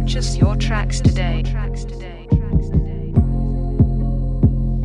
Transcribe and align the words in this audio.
Purchase 0.00 0.34
your 0.38 0.56
tracks 0.56 0.98
today. 0.98 1.42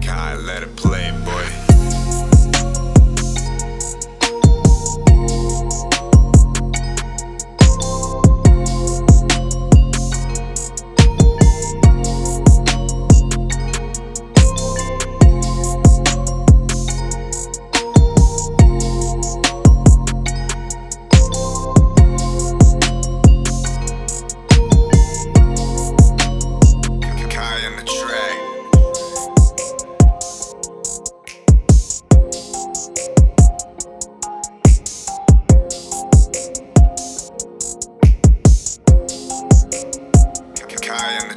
Kyle, 0.02 0.42
let 0.42 0.62
it 0.62 0.76
play, 0.76 1.10
boy. 1.24 1.35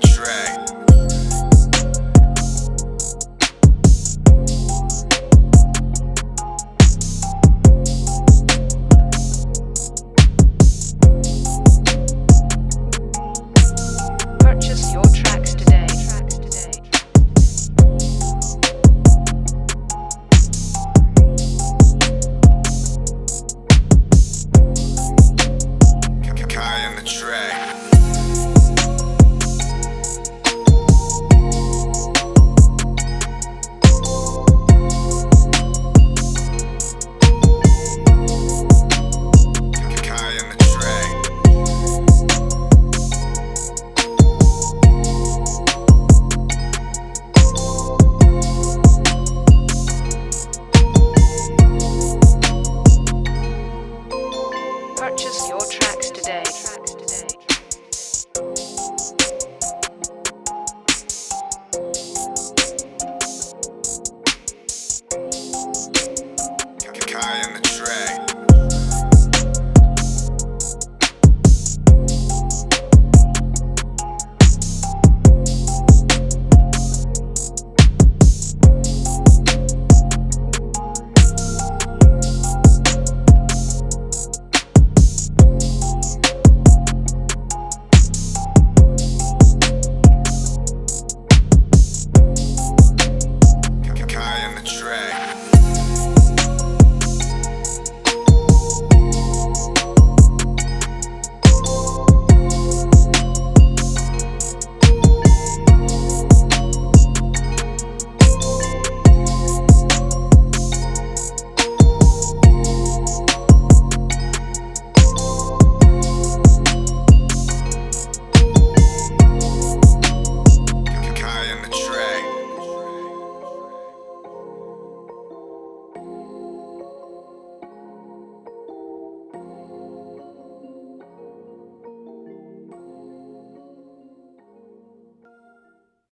track. 0.00 0.67
high 67.20 67.42
in 67.42 67.52
the 67.54 67.67